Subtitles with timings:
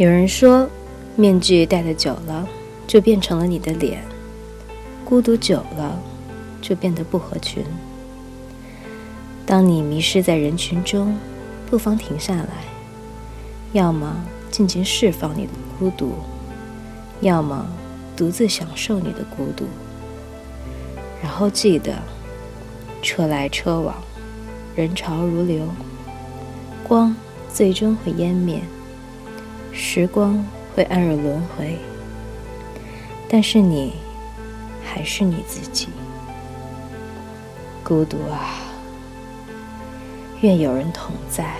[0.00, 0.66] 有人说，
[1.14, 2.48] 面具戴的久了，
[2.86, 3.98] 就变成了你的脸；
[5.04, 6.00] 孤独久了，
[6.62, 7.62] 就变得不合群。
[9.44, 11.14] 当你迷失在人群中，
[11.68, 12.48] 不妨停下来，
[13.74, 16.14] 要么尽情释放你的孤独，
[17.20, 17.66] 要么
[18.16, 19.66] 独自享受你的孤独。
[21.22, 21.92] 然后记得，
[23.02, 23.94] 车来车往，
[24.74, 25.68] 人潮如流，
[26.88, 27.14] 光
[27.52, 28.62] 最终会湮灭。
[29.72, 31.78] 时光会暗入轮回，
[33.28, 33.94] 但是你
[34.84, 35.88] 还是你自己。
[37.82, 38.54] 孤独啊，
[40.42, 41.56] 愿有人同在。